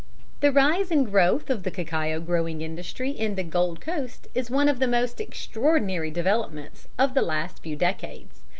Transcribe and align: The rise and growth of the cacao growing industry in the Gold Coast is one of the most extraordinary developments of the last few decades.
The 0.39 0.51
rise 0.51 0.89
and 0.89 1.05
growth 1.05 1.51
of 1.51 1.61
the 1.61 1.69
cacao 1.69 2.19
growing 2.19 2.61
industry 2.61 3.11
in 3.11 3.35
the 3.35 3.43
Gold 3.43 3.79
Coast 3.79 4.25
is 4.33 4.49
one 4.49 4.67
of 4.67 4.79
the 4.79 4.87
most 4.87 5.21
extraordinary 5.21 6.09
developments 6.09 6.87
of 6.97 7.13
the 7.13 7.21
last 7.21 7.61
few 7.61 7.75
decades. 7.75 8.41